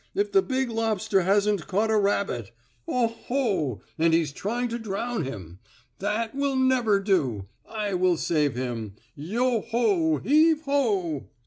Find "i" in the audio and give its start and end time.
7.69-7.93